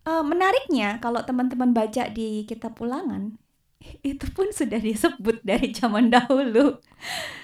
eh, 0.04 0.24
menariknya 0.28 1.00
kalau 1.00 1.24
teman-teman 1.24 1.72
baca 1.72 2.12
di 2.12 2.44
kitab 2.44 2.76
ulangan 2.84 3.40
itu 4.04 4.28
pun 4.36 4.52
sudah 4.52 4.84
disebut 4.84 5.40
dari 5.48 5.72
zaman 5.72 6.12
dahulu. 6.12 6.76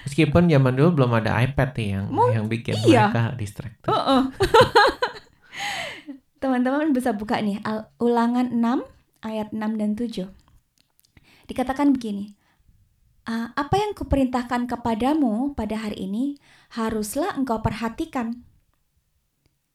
Meskipun 0.04 0.52
zaman 0.52 0.76
dulu 0.76 1.00
belum 1.00 1.24
ada 1.24 1.40
iPad 1.40 1.72
nih 1.72 1.88
yang 1.96 2.06
Mung- 2.12 2.32
yang 2.36 2.44
bikin 2.52 2.76
iya. 2.84 3.08
mereka 3.08 3.32
distracted. 3.40 3.88
Heeh. 3.88 4.22
Teman-teman 6.44 6.94
bisa 6.94 7.10
buka 7.16 7.40
nih 7.40 7.58
Al- 7.66 7.90
ulangan 7.98 8.54
6 8.54 9.26
ayat 9.26 9.50
6 9.50 9.80
dan 9.80 9.90
7. 9.98 10.30
Dikatakan 11.50 11.90
begini. 11.96 12.37
"Ah, 13.28 13.52
apa 13.52 13.76
yang 13.76 13.92
kuperintahkan 13.92 14.64
kepadamu 14.64 15.52
pada 15.52 15.76
hari 15.76 16.08
ini 16.08 16.40
haruslah 16.72 17.36
engkau 17.36 17.60
perhatikan. 17.60 18.40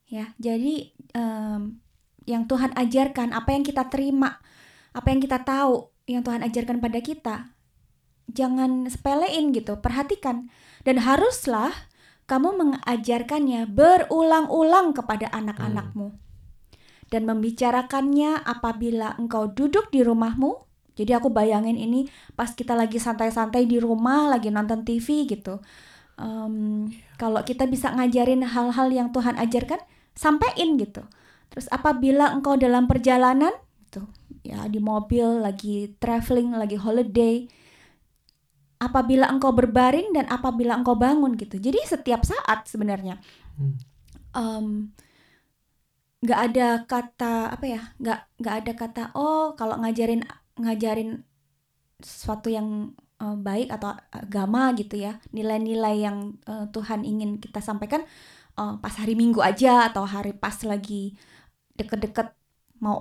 Ya, 0.10 0.34
jadi 0.42 0.90
em, 1.14 1.78
yang 2.26 2.50
Tuhan 2.50 2.74
ajarkan, 2.74 3.30
apa 3.30 3.54
yang 3.54 3.62
kita 3.62 3.94
terima, 3.94 4.42
apa 4.94 5.08
yang 5.14 5.22
kita 5.22 5.46
tahu, 5.46 5.94
yang 6.10 6.26
Tuhan 6.26 6.42
ajarkan 6.42 6.82
pada 6.82 7.00
kita, 7.00 7.36
jangan 8.30 8.90
sepelein 8.90 9.54
gitu, 9.54 9.78
perhatikan. 9.80 10.50
Dan 10.82 11.02
haruslah 11.06 11.72
kamu 12.26 12.56
mengajarkannya 12.56 13.70
berulang-ulang 13.70 14.96
kepada 14.96 15.30
anak-anakmu 15.32 16.16
dan 17.12 17.30
membicarakannya 17.30 18.42
apabila 18.42 19.14
engkau 19.22 19.52
duduk 19.54 19.94
di 19.94 20.02
rumahmu. 20.02 20.73
Jadi 20.94 21.12
aku 21.18 21.30
bayangin 21.34 21.76
ini 21.78 22.06
pas 22.38 22.54
kita 22.54 22.78
lagi 22.78 23.02
santai-santai 23.02 23.66
di 23.66 23.78
rumah, 23.82 24.30
lagi 24.30 24.54
nonton 24.54 24.86
TV 24.86 25.26
gitu. 25.30 25.58
Em, 26.20 26.88
kalau 27.18 27.42
kita 27.42 27.66
bisa 27.66 27.90
ngajarin 27.94 28.46
hal-hal 28.46 28.88
yang 28.94 29.10
Tuhan 29.16 29.36
ajarkan, 29.42 29.82
sampein 30.14 30.78
gitu. 30.78 31.02
Terus 31.50 31.68
apabila 31.74 32.34
engkau 32.34 32.58
dalam 32.58 32.86
perjalanan, 32.86 33.54
gitu, 33.90 34.06
ya 34.46 34.66
di 34.70 34.78
mobil, 34.82 35.42
lagi 35.42 35.94
traveling, 35.98 36.54
lagi 36.58 36.78
holiday, 36.78 37.46
apabila 38.82 39.32
engkau 39.32 39.56
berbaring 39.56 40.12
dan 40.12 40.28
apabila 40.28 40.76
engkau 40.76 40.94
bangun 40.98 41.34
gitu. 41.40 41.56
Jadi 41.58 41.80
setiap 41.88 42.22
saat 42.28 42.68
sebenarnya 42.68 43.18
Hmm. 43.54 43.78
em, 44.34 44.68
nggak 46.24 46.40
ada 46.50 46.68
kata 46.88 47.54
apa 47.54 47.66
ya 47.68 47.82
nggak 48.02 48.20
nggak 48.42 48.56
ada 48.64 48.72
kata 48.74 49.04
oh 49.14 49.54
kalau 49.60 49.76
ngajarin 49.78 50.26
ngajarin 50.62 51.10
sesuatu 52.04 52.48
yang 52.58 52.68
eh, 53.22 53.36
baik 53.48 53.68
atau 53.76 53.90
agama 54.12 54.60
gitu 54.80 54.96
ya 55.06 55.12
nilai-nilai 55.38 55.96
yang 56.06 56.18
eh, 56.50 56.66
Tuhan 56.76 57.02
ingin 57.08 57.30
kita 57.44 57.60
sampaikan 57.64 58.02
eh, 58.60 58.74
pas 58.84 58.96
hari 59.02 59.14
Minggu 59.22 59.40
aja 59.44 59.88
atau 59.90 60.04
hari 60.16 60.32
pas 60.44 60.58
lagi 60.72 61.16
deket-deket 61.80 62.28
mau 62.86 62.98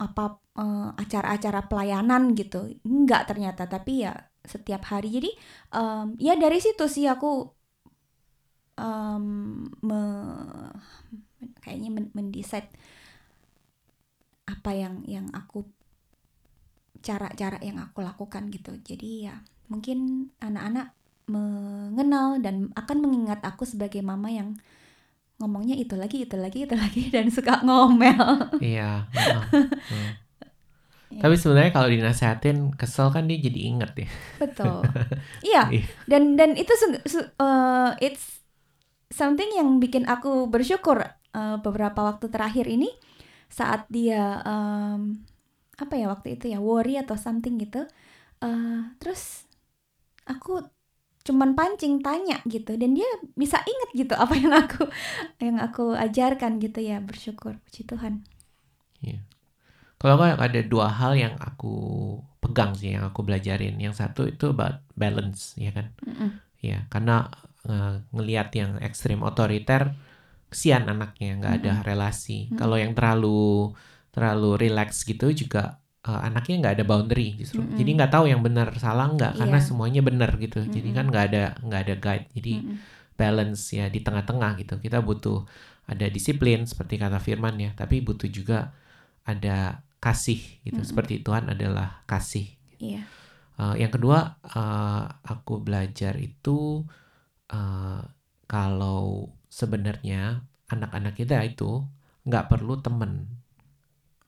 apa 0.00 0.22
eh, 0.60 0.88
acara-acara 1.02 1.60
pelayanan 1.70 2.22
gitu. 2.40 2.56
Nggak 2.84 3.22
ternyata 3.30 3.62
tapi 3.74 3.92
ya 4.06 4.12
setiap 4.52 4.82
hari. 4.92 5.08
Jadi 5.16 5.28
em, 5.76 6.06
ya 6.26 6.32
dari 6.40 6.58
situ 6.64 6.84
sih 6.94 7.06
aku 7.14 7.26
em, 8.76 9.70
me- 9.82 10.72
kayaknya 11.62 11.90
men- 11.96 12.12
mendesain 12.16 12.66
apa 14.52 14.70
yang 14.82 14.94
yang 15.14 15.26
aku 15.40 15.58
cara-cara 17.00 17.56
yang 17.64 17.80
aku 17.80 18.00
lakukan 18.04 18.48
gitu 18.52 18.76
jadi 18.84 19.32
ya 19.32 19.34
mungkin 19.68 20.28
anak-anak 20.38 20.92
mengenal 21.30 22.42
dan 22.42 22.74
akan 22.74 22.98
mengingat 23.00 23.38
aku 23.46 23.62
sebagai 23.62 24.02
mama 24.02 24.28
yang 24.28 24.58
ngomongnya 25.38 25.72
itu 25.78 25.96
lagi 25.96 26.26
itu 26.28 26.36
lagi 26.36 26.66
itu 26.68 26.74
lagi 26.76 27.08
dan 27.14 27.30
suka 27.32 27.62
ngomel 27.64 28.50
Iya. 28.60 29.08
Hmm. 29.08 30.12
Iya. 31.10 31.20
Tapi 31.22 31.34
sebenarnya 31.34 31.72
kalau 31.74 31.88
dinasehatin 31.90 32.70
kesel 32.78 33.10
kan 33.10 33.26
dia 33.26 33.42
jadi 33.42 33.60
inget 33.66 33.92
ya. 33.98 34.08
betul 34.38 34.78
iya 35.50 35.66
Iya. 35.70 35.84
dan 36.06 36.38
dan 36.38 36.54
itu 36.54 36.70
eh, 37.10 37.90
it's 37.98 38.42
something 39.10 39.50
yang 39.54 39.78
bikin 39.82 40.06
aku 40.06 40.46
bersyukur 40.46 41.02
eh, 41.34 41.56
beberapa 41.62 42.04
waktu 42.06 42.30
terakhir 42.30 42.66
ini 42.70 42.90
saat 43.50 43.86
dia 43.90 44.38
em, 44.46 45.18
apa 45.82 45.94
ya 46.00 46.06
waktu 46.12 46.28
itu 46.38 46.44
ya 46.52 46.58
worry 46.62 46.94
atau 47.02 47.16
something 47.18 47.56
gitu 47.60 47.86
Eh, 48.40 48.80
terus 49.00 49.44
aku 50.24 50.64
cuman 51.26 51.52
pancing 51.58 52.00
tanya 52.06 52.40
gitu 52.48 52.72
dan 52.80 52.96
dia 52.98 53.08
bisa 53.36 53.60
inget 53.72 53.90
gitu 54.00 54.14
apa 54.16 54.34
yang 54.42 54.54
aku 54.56 54.82
yang 55.44 55.56
aku 55.60 55.84
ajarkan 56.06 56.52
gitu 56.64 56.80
ya 56.80 56.98
bersyukur 57.04 57.60
puji 57.64 57.84
Tuhan 57.84 58.24
Kalau 60.00 60.16
aku 60.16 60.24
ada 60.32 60.60
dua 60.64 60.88
hal 60.88 61.12
yang 61.12 61.36
aku 61.36 61.68
pegang 62.40 62.72
sih 62.72 62.96
yang 62.96 63.04
aku 63.04 63.20
belajarin. 63.20 63.76
Yang 63.76 64.00
satu 64.00 64.24
itu 64.32 64.48
about 64.48 64.80
balance, 64.96 65.52
ya 65.60 65.76
kan? 65.76 65.92
Mm-mm. 66.08 66.40
Ya, 66.64 66.88
karena 66.88 67.28
eh, 67.68 68.00
ngelihat 68.16 68.48
yang 68.56 68.80
ekstrim 68.80 69.20
otoriter, 69.20 69.92
kesian 70.48 70.88
anaknya 70.88 71.36
nggak 71.36 71.54
ada 71.60 71.72
relasi. 71.84 72.48
Kalau 72.56 72.80
yang 72.80 72.96
terlalu 72.96 73.76
terlalu 74.14 74.58
relax 74.62 75.04
gitu 75.06 75.30
juga 75.32 75.78
eh, 76.06 76.20
anaknya 76.28 76.54
nggak 76.66 76.74
ada 76.80 76.84
boundary 76.90 77.36
justru. 77.40 77.60
Mm-mm. 77.62 77.76
Jadi 77.78 77.90
nggak 77.98 78.10
tahu 78.14 78.24
yang 78.32 78.40
benar 78.46 78.68
salah 78.80 79.06
nggak 79.14 79.32
karena 79.40 79.58
Iya. 79.60 79.66
semuanya 79.68 80.00
benar 80.08 80.30
gitu. 80.40 80.58
Jadi 80.66 80.88
Mm-mm. 80.90 80.96
kan 80.96 81.04
nggak 81.10 81.24
ada 81.32 81.42
nggak 81.66 81.80
ada 81.86 81.94
guide. 82.04 82.26
Jadi 82.36 82.52
Mm-mm. 82.64 82.76
balance 83.20 83.62
ya 83.76 83.86
di 83.92 84.00
tengah-tengah 84.06 84.50
gitu. 84.62 84.74
Kita 84.80 84.98
butuh 85.04 85.44
ada 85.90 86.06
disiplin 86.08 86.64
seperti 86.70 86.94
kata 87.02 87.18
Firman 87.20 87.56
ya, 87.60 87.70
tapi 87.76 88.00
butuh 88.00 88.28
juga 88.30 88.72
ada 89.26 89.84
kasih 90.00 90.40
gitu. 90.66 90.80
Mm-mm. 90.80 90.88
Seperti 90.90 91.14
Tuhan 91.26 91.50
adalah 91.52 92.02
kasih. 92.08 92.46
iya 92.80 93.04
Uh, 93.60 93.76
yang 93.76 93.92
kedua, 93.92 94.40
uh, 94.56 95.04
aku 95.20 95.60
belajar 95.60 96.16
itu 96.16 96.80
uh, 97.52 98.00
kalau 98.48 99.30
sebenarnya 99.52 100.42
anak-anak 100.72 101.14
kita 101.20 101.44
itu 101.44 101.84
nggak 102.26 102.48
perlu 102.50 102.80
temen, 102.80 103.28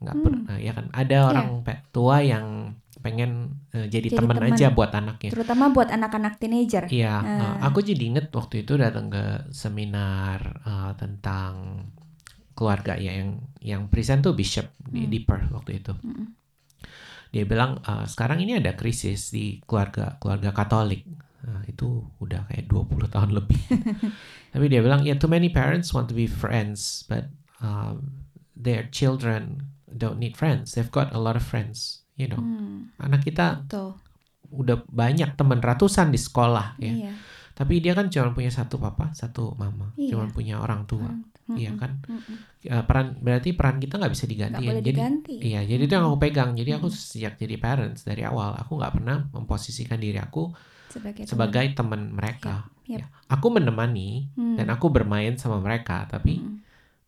nggak 0.03 0.17
Hmm. 0.17 0.47
uh, 0.47 0.59
ya 0.59 0.73
kan? 0.73 0.87
Ada 0.91 1.19
orang 1.25 1.49
pe- 1.63 1.83
tua 1.89 2.21
yang 2.21 2.75
pengen 2.99 3.59
uh, 3.73 3.83
jadi, 3.85 4.07
Jadi 4.07 4.15
teman 4.15 4.39
aja 4.39 4.71
buat 4.71 4.91
anaknya. 4.91 5.31
terutama 5.31 5.69
buat 5.69 5.91
anak-anak 5.91 6.39
teenager 6.39 6.87
Iya, 6.87 7.19
uh, 7.19 7.55
aku 7.61 7.83
jadi 7.83 7.99
inget 7.99 8.31
waktu 8.31 8.63
itu 8.63 8.75
datang 8.75 9.09
ke 9.09 9.23
seminar 9.51 10.39
uh, 10.63 10.95
tentang 10.95 11.83
keluarga 12.53 12.95
ya 12.95 13.11
yang 13.13 13.43
yang 13.59 13.83
present 13.89 14.21
tuh 14.21 14.33
Bishop 14.33 14.71
di, 14.79 15.03
Hmm. 15.03 15.11
di 15.11 15.19
Perth 15.19 15.51
waktu 15.51 15.79
itu. 15.79 15.93
Mm-mm. 15.97 16.27
Dia 17.31 17.43
bilang 17.43 17.81
"Uh, 17.81 18.05
sekarang 18.05 18.39
ini 18.39 18.55
ada 18.55 18.77
krisis 18.77 19.33
di 19.33 19.59
keluarga 19.65 20.21
keluarga 20.21 20.53
Katolik. 20.53 21.03
Nah, 21.43 21.65
itu 21.65 21.89
udah 22.21 22.47
kayak 22.47 22.69
20 22.69 23.09
tahun 23.09 23.35
lebih. 23.35 23.59
Tapi 24.53 24.65
dia 24.69 24.79
bilang 24.79 25.03
ya 25.03 25.17
too 25.17 25.27
many 25.27 25.49
parents 25.49 25.91
want 25.91 26.07
to 26.07 26.15
be 26.15 26.29
friends 26.29 27.03
but 27.09 27.33
um, 27.59 28.15
their 28.53 28.87
children 28.87 29.72
don't 29.97 30.19
need 30.19 30.35
friends. 30.35 30.75
They've 30.75 30.91
got 30.91 31.13
a 31.13 31.21
lot 31.21 31.37
of 31.37 31.45
friends, 31.45 32.05
you 32.17 32.29
know. 32.29 32.41
Hmm, 32.41 32.93
Anak 32.99 33.25
kita 33.25 33.67
betul 33.67 33.97
udah 34.53 34.85
banyak 34.85 35.33
teman 35.39 35.65
ratusan 35.65 36.13
di 36.13 36.21
sekolah 36.21 36.77
ya. 36.77 36.93
iya 36.93 37.13
Tapi 37.53 37.81
dia 37.85 37.93
kan 37.93 38.09
cuma 38.09 38.33
punya 38.33 38.49
satu 38.49 38.81
papa, 38.81 39.13
satu 39.13 39.53
mama, 39.61 39.93
Iya. 39.97 40.17
cuma 40.17 40.25
punya 40.33 40.61
orang 40.61 40.85
tua. 40.89 41.09
Mm-mm. 41.09 41.57
Iya 41.57 41.73
kan? 41.77 42.01
Mm-mm. 42.09 42.37
Ya, 42.65 42.81
peran 42.87 43.19
berarti 43.21 43.53
peran 43.53 43.77
kita 43.77 44.01
nggak 44.01 44.13
bisa 44.13 44.25
diganti. 44.25 44.65
boleh 44.65 44.81
jadi 44.81 44.93
diganti 44.97 45.35
iya, 45.43 45.61
jadi 45.67 45.83
itu 45.85 45.93
yang 45.93 46.07
aku 46.09 46.19
pegang. 46.21 46.51
Jadi 46.57 46.71
aku 46.73 46.89
Mm-mm. 46.89 47.11
sejak 47.13 47.37
jadi 47.37 47.57
parents 47.61 48.05
dari 48.09 48.23
awal, 48.25 48.57
aku 48.57 48.77
nggak 48.81 48.93
pernah 48.97 49.19
memposisikan 49.37 49.99
diri 50.01 50.17
aku 50.17 50.49
sebagai 50.89 51.25
sebagai 51.29 51.65
teman 51.77 52.13
mereka. 52.13 52.69
Yap, 52.89 52.89
yap. 52.89 53.01
Ya. 53.03 53.07
Aku 53.33 53.49
menemani 53.53 54.29
Hmm. 54.37 54.57
dan 54.57 54.69
aku 54.69 54.89
bermain 54.93 55.37
sama 55.41 55.61
mereka, 55.61 56.05
tapi 56.09 56.41
Mm-mm. 56.41 56.61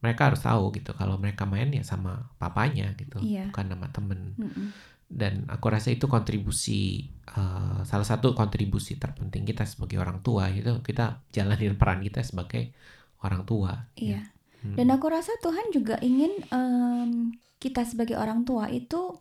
Mereka 0.04 0.28
harus 0.28 0.44
tahu 0.44 0.68
gitu 0.76 0.92
kalau 0.92 1.16
mereka 1.16 1.48
main 1.48 1.72
ya 1.72 1.80
sama 1.80 2.28
papanya 2.36 2.92
gitu, 3.00 3.16
Iya. 3.24 3.48
bukan 3.48 3.66
sama 3.72 3.86
temen. 3.88 4.20
Mm-mm. 4.36 4.68
Dan 5.08 5.48
aku 5.48 5.66
rasa 5.72 5.88
itu 5.96 6.04
kontribusi 6.04 7.08
uh, 7.32 7.80
salah 7.84 8.04
satu 8.04 8.36
kontribusi 8.36 9.00
terpenting 9.00 9.48
kita 9.48 9.64
sebagai 9.64 9.96
orang 9.96 10.20
tua 10.20 10.52
itu 10.52 10.68
kita 10.84 11.24
jalanin 11.32 11.80
peran 11.80 12.04
kita 12.04 12.20
sebagai 12.20 12.76
orang 13.24 13.48
tua. 13.48 13.72
iya 13.96 14.20
Hmm. 14.64 14.80
dan 14.80 14.96
aku 14.96 15.12
rasa 15.12 15.28
Tuhan 15.44 15.76
juga 15.76 16.00
ingin 16.00 16.40
em, 16.48 17.36
kita 17.60 17.84
sebagai 17.84 18.16
orang 18.16 18.48
tua 18.48 18.72
itu 18.72 19.20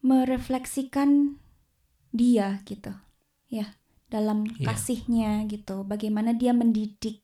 merefleksikan 0.00 1.36
dia 2.16 2.60
gitu 2.64 2.96
ya 3.48 3.76
dalam 4.08 4.48
Iya. 4.48 4.72
kasihnya 4.72 5.44
gitu 5.52 5.84
bagaimana 5.84 6.32
dia 6.32 6.56
mendidik 6.56 7.20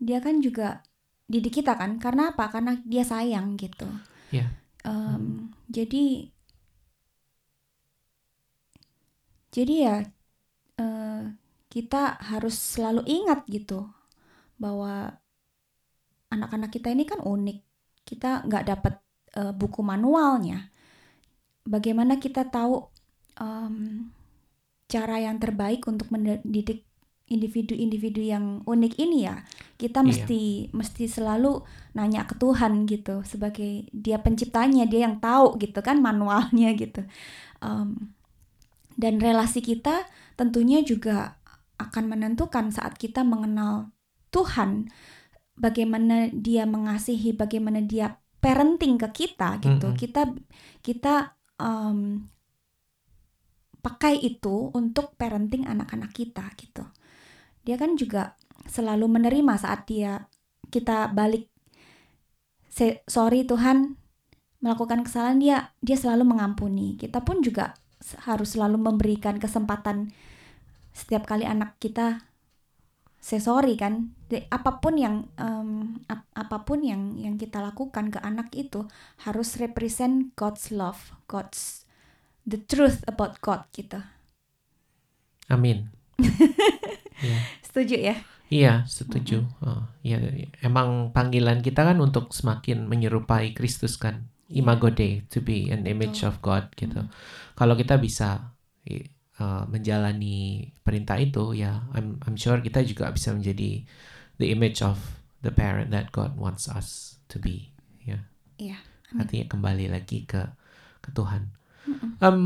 dia 0.00 0.24
kan 0.24 0.40
juga 0.40 0.80
didik 1.28 1.60
kita 1.60 1.76
kan 1.76 2.00
karena 2.00 2.32
apa? 2.32 2.48
Karena 2.48 2.80
dia 2.82 3.04
sayang 3.04 3.54
gitu. 3.60 3.86
Iya. 4.32 4.48
Em, 4.88 5.52
jadi 5.68 6.32
jadi 9.52 9.74
ya 9.76 9.96
eh, 10.80 11.22
kita 11.68 12.16
harus 12.32 12.56
selalu 12.56 13.04
ingat 13.04 13.44
gitu 13.48 13.92
bahwa 14.56 15.20
anak-anak 16.32 16.72
kita 16.72 16.88
ini 16.92 17.04
kan 17.04 17.20
unik. 17.20 17.58
Kita 18.08 18.48
nggak 18.48 18.64
dapat 18.64 18.94
eh, 19.36 19.52
buku 19.52 19.84
manualnya. 19.84 20.72
Bagaimana 21.68 22.16
kita 22.16 22.48
tahu 22.48 22.88
em, 23.36 24.08
cara 24.88 25.20
yang 25.20 25.36
terbaik 25.36 25.84
untuk 25.84 26.08
mendidik 26.08 26.87
individu-individu 27.34 28.20
yang 28.24 28.44
unik 28.66 28.92
ini 29.00 29.28
ya 29.28 29.36
kita 29.80 30.00
Iya. 30.02 30.26
mesti 30.26 30.68
mesti 30.74 31.04
selalu 31.06 31.62
nanya 31.96 32.24
ke 32.30 32.34
Tuhan 32.42 32.84
gitu 32.90 33.22
sebagai 33.28 33.86
dia 33.94 34.18
penciptanya 34.24 34.84
dia 34.90 35.06
yang 35.06 35.16
tahu 35.22 35.56
gitu 35.62 35.78
kan 35.84 35.98
manualnya 36.02 36.72
gitu 36.76 37.04
Em, 37.62 38.14
dan 38.98 39.22
relasi 39.22 39.60
kita 39.62 40.06
tentunya 40.34 40.82
juga 40.82 41.38
akan 41.78 42.04
menentukan 42.10 42.74
saat 42.74 42.98
kita 42.98 43.22
mengenal 43.22 43.94
Tuhan 44.34 44.90
bagaimana 45.58 46.30
dia 46.34 46.64
mengasihi 46.68 47.34
bagaimana 47.34 47.80
dia 47.82 48.18
parenting 48.42 48.96
ke 49.02 49.08
kita 49.26 49.58
gitu 49.62 49.88
Mm-mm. 49.88 49.96
kita 49.96 50.22
kita 50.82 51.34
em, 51.60 52.26
pakai 53.86 54.14
itu 54.30 54.54
untuk 54.80 55.14
parenting 55.20 55.62
anak-anak 55.72 56.10
kita 56.18 56.44
gitu 56.62 56.82
dia 57.68 57.76
kan 57.76 58.00
juga 58.00 58.32
selalu 58.64 59.04
menerima 59.12 59.60
saat 59.60 59.84
dia 59.84 60.24
kita 60.72 61.12
balik 61.12 61.52
"Se- 62.72 63.04
sorry 63.04 63.44
Tuhan 63.44 64.00
melakukan 64.64 65.04
kesalahan 65.04 65.36
dia 65.36 65.56
dia 65.84 66.00
selalu 66.00 66.24
mengampuni. 66.24 66.96
Kita 66.96 67.20
pun 67.20 67.44
juga 67.44 67.76
harus 68.24 68.56
selalu 68.56 68.80
memberikan 68.80 69.36
kesempatan 69.36 70.08
setiap 70.96 71.28
kali 71.28 71.44
anak 71.44 71.76
kita 71.76 72.24
say 73.20 73.42
sorry 73.42 73.74
kan. 73.76 74.14
Jadi, 74.30 74.46
apa 74.48 74.80
pun 74.80 74.94
yang 74.96 75.28
em, 75.36 76.00
ap- 76.08 76.30
apa 76.32 76.64
pun 76.64 76.80
yang 76.84 77.20
yang 77.20 77.36
kita 77.36 77.60
lakukan 77.60 78.08
ke 78.08 78.18
anak 78.22 78.48
itu 78.56 78.88
harus 79.24 79.56
represent 79.56 80.36
God's 80.36 80.68
love 80.68 81.16
God's 81.24 81.88
the 82.44 82.60
truth 82.60 83.00
about 83.08 83.40
God 83.40 83.64
gitu 83.72 84.04
Amin. 85.48 85.88
Iya. 87.18 87.38
setuju 87.62 87.96
ya 87.98 88.16
Iya, 88.48 88.88
setuju. 88.88 89.44
Oh, 89.60 89.84
iya, 90.00 90.16
emang 90.64 91.12
panggilan 91.12 91.60
kita 91.60 91.84
kan 91.84 92.00
untuk 92.00 92.32
semakin 92.32 92.88
menyerupai 92.88 93.52
Kristus 93.52 94.00
kan. 94.00 94.32
Imago 94.48 94.88
Dei, 94.88 95.28
to 95.28 95.44
be 95.44 95.68
an 95.68 95.84
image 95.84 96.24
of 96.24 96.40
God 96.40 96.72
gitu. 96.72 97.04
Mm. 97.04 97.12
Kalau 97.52 97.76
kita 97.76 98.00
bisa 98.00 98.56
uh, 99.36 99.64
menjalani 99.68 100.72
perintah 100.80 101.20
itu, 101.20 101.52
ya, 101.52 101.84
I'm, 101.92 102.16
I'm 102.24 102.40
sure 102.40 102.56
kita 102.64 102.80
juga 102.88 103.12
bisa 103.12 103.36
menjadi 103.36 103.84
the 104.40 104.48
image 104.48 104.80
of 104.80 104.96
the 105.44 105.52
parent 105.52 105.92
that 105.92 106.08
God 106.08 106.40
wants 106.40 106.64
us 106.72 107.20
to 107.28 107.36
be. 107.36 107.76
Ya, 108.08 108.24
amin. 109.12 109.20
artinya 109.20 109.46
kembali 109.52 109.86
lagi 109.92 110.24
ke 110.24 110.40
ke 111.04 111.12
Tuhan. 111.12 111.52
Mm-mm. 111.84 112.10
Em, 112.24 112.38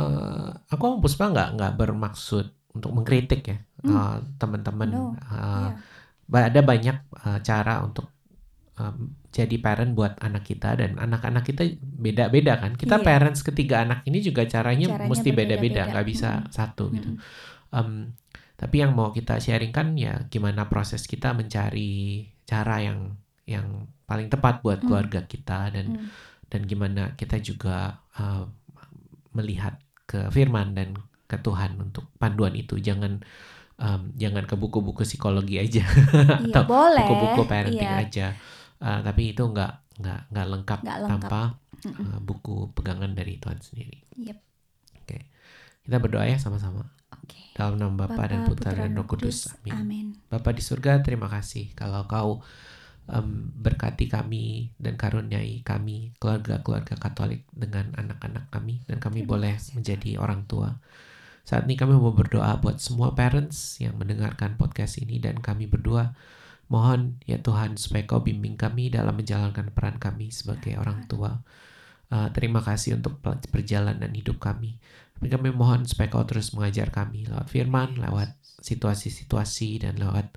eh, 0.00 0.50
aku 0.72 0.82
sama 0.88 0.96
Puspa 1.04 1.24
nggak 1.28 1.48
nggak 1.60 1.72
bermaksud 1.76 2.57
untuk 2.78 2.94
mengkritik 2.94 3.42
ya 3.44 3.58
Hmm. 3.82 3.94
eh, 3.94 4.16
teman-teman. 4.36 4.88
No, 4.88 5.14
Iya. 5.14 5.78
ba- 6.26 6.46
ada 6.46 6.60
banyak 6.60 6.96
uh, 7.18 7.38
cara 7.40 7.80
untuk 7.80 8.10
um, 8.74 9.10
jadi 9.28 9.58
parent 9.58 9.92
buat 9.92 10.14
anak 10.18 10.46
kita 10.46 10.74
dan 10.74 10.94
anak-anak 10.96 11.42
kita 11.42 11.66
beda-beda 11.78 12.58
kan. 12.58 12.74
Kita 12.74 12.98
Iya. 12.98 13.04
parents 13.04 13.42
ketiga 13.42 13.82
anak 13.82 14.02
ini 14.04 14.18
juga 14.18 14.42
caranya, 14.44 14.94
Caranya 14.94 15.10
mesti 15.10 15.30
beda-beda, 15.30 15.86
nggak 15.86 16.06
bisa 16.06 16.30
Mm-mm. 16.38 16.50
satu 16.50 16.84
gitu. 16.90 17.10
Mm-mm. 17.14 17.70
Um, 17.70 17.90
tapi 18.54 18.80
yang 18.80 18.92
mau 18.92 19.10
kita 19.10 19.38
sharing 19.38 19.70
kan 19.70 19.94
ya 19.94 20.26
gimana 20.26 20.66
proses 20.66 21.04
kita 21.04 21.30
mencari 21.30 22.26
cara 22.44 22.80
yang 22.80 23.14
yang 23.46 23.66
paling 24.04 24.26
tepat 24.26 24.60
buat 24.60 24.78
Mm. 24.78 24.84
keluarga 24.84 25.20
kita 25.24 25.70
dan 25.70 25.86
Mm. 25.94 26.06
dan 26.48 26.60
gimana 26.64 27.02
kita 27.14 27.38
juga 27.38 27.98
uh, 28.14 28.46
melihat 29.30 29.76
ke 30.04 30.28
firman 30.28 30.72
dan 30.72 30.96
ke 31.28 31.36
Tuhan 31.38 31.76
untuk 31.78 32.08
panduan 32.16 32.56
itu. 32.56 32.80
Jangan 32.80 33.20
um, 33.78 34.00
jangan 34.16 34.44
ke 34.48 34.56
buku-buku 34.56 35.06
psikologi 35.06 35.60
aja 35.60 35.84
Iya, 35.84 36.44
atau 36.50 36.62
boleh. 36.66 37.04
buku-buku 37.04 37.42
parenting 37.46 37.84
Iya, 37.84 38.02
aja. 38.02 38.26
Uh, 38.80 39.00
tapi 39.04 39.36
itu 39.36 39.42
nggak 39.44 39.72
nggak 39.98 40.20
nggak 40.30 40.46
lengkap, 40.46 40.80
Nggak 40.82 40.98
lengkap. 41.04 41.30
tanpa 41.30 41.40
uh, 41.84 42.18
buku 42.22 42.70
pegangan 42.74 43.12
dari 43.12 43.36
Tuhan 43.38 43.58
sendiri. 43.58 43.98
Yep. 44.18 44.38
Oke, 45.02 45.18
kita 45.84 45.96
berdoa 45.98 46.26
ya 46.26 46.38
sama-sama 46.38 46.86
dalam 47.58 47.74
nama 47.74 48.06
Bapa 48.06 48.30
dan 48.30 48.46
Putra 48.46 48.70
dan 48.70 48.94
Roh 48.94 49.02
Kudus. 49.10 49.50
Amin. 49.58 49.74
Amin. 49.74 50.06
Bapa 50.30 50.54
di 50.54 50.62
surga, 50.62 51.02
terima 51.02 51.26
kasih 51.26 51.74
kalau 51.74 52.06
kau 52.06 52.38
em, 53.10 53.50
berkati 53.50 54.06
kami 54.06 54.70
dan 54.78 54.94
karuniai 54.94 55.66
kami 55.66 56.14
keluarga-keluarga 56.22 56.94
Katolik 56.94 57.42
dengan 57.50 57.90
anak-anak 57.98 58.46
kami 58.54 58.86
dan 58.86 59.02
kami 59.02 59.26
Terima 59.26 59.30
boleh 59.34 59.54
kasih, 59.58 59.74
menjadi 59.74 60.10
orang 60.22 60.46
tua. 60.46 60.78
Saat 61.48 61.64
ini 61.64 61.80
kami 61.80 61.96
mau 61.96 62.12
berdoa 62.12 62.60
buat 62.60 62.76
semua 62.76 63.16
parents 63.16 63.80
yang 63.80 63.96
mendengarkan 63.96 64.60
podcast 64.60 65.00
ini 65.00 65.16
dan 65.16 65.40
kami 65.40 65.64
berdua 65.64 66.12
mohon 66.68 67.16
ya 67.24 67.40
Tuhan 67.40 67.80
supaya 67.80 68.04
kau 68.04 68.20
bimbing 68.20 68.60
kami 68.60 68.92
dalam 68.92 69.16
menjalankan 69.16 69.72
peran 69.72 69.96
kami 69.96 70.28
sebagai 70.28 70.76
orang 70.76 71.08
tua. 71.08 71.40
Uh, 72.12 72.28
terima 72.36 72.60
kasih 72.60 73.00
untuk 73.00 73.16
perjalanan 73.48 74.12
hidup 74.12 74.36
kami. 74.36 74.76
Tapi 75.16 75.32
kami 75.32 75.48
mohon 75.56 75.88
supaya 75.88 76.12
kau 76.12 76.28
terus 76.28 76.52
mengajar 76.52 76.92
kami 76.92 77.24
lewat 77.24 77.48
firman, 77.48 77.96
lewat 77.96 78.36
situasi-situasi 78.60 79.88
dan 79.88 79.96
lewat 79.96 80.36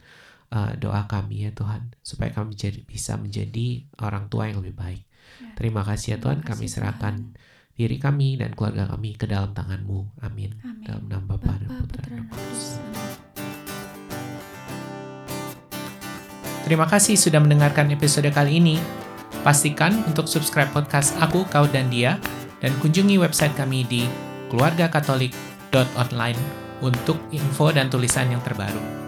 uh, 0.56 0.80
doa 0.80 1.12
kami 1.12 1.44
ya 1.44 1.52
Tuhan 1.52 1.92
supaya 2.00 2.32
kami 2.32 2.56
jadi, 2.56 2.88
bisa 2.88 3.20
menjadi 3.20 3.84
orang 4.00 4.32
tua 4.32 4.48
yang 4.48 4.64
lebih 4.64 4.80
baik. 4.80 5.04
Ya. 5.44 5.60
Terima 5.60 5.84
kasih 5.84 6.16
ya 6.16 6.24
Terima 6.24 6.24
Tuhan, 6.24 6.40
kami 6.48 6.66
serahkan 6.72 7.16
diri 7.76 7.98
kami 7.98 8.38
dan 8.40 8.54
keluarga 8.54 8.88
kami 8.92 9.16
ke 9.16 9.26
dalam 9.28 9.52
tangan-Mu. 9.56 10.22
Amin. 10.24 10.56
Amin. 10.62 10.86
Dalam 10.86 11.06
nama 11.08 11.26
Bapa 11.26 11.58
dan 11.58 11.70
Putra 11.82 12.04
dan 12.06 12.24
Kudus. 12.30 12.78
Terima 16.68 16.86
kasih 16.88 17.20
sudah 17.20 17.42
mendengarkan 17.44 17.92
episode 17.92 18.30
kali 18.32 18.64
ini. 18.64 18.78
Pastikan 19.42 20.06
untuk 20.06 20.30
subscribe 20.30 20.70
podcast 20.70 21.18
Aku, 21.18 21.44
Kau, 21.50 21.66
dan 21.66 21.90
Dia 21.90 22.22
dan 22.62 22.72
kunjungi 22.78 23.18
website 23.18 23.58
kami 23.58 23.84
di 23.90 24.06
keluargakatolik.online 24.54 26.38
untuk 26.86 27.18
info 27.34 27.74
dan 27.74 27.90
tulisan 27.90 28.30
yang 28.30 28.42
terbaru. 28.46 29.01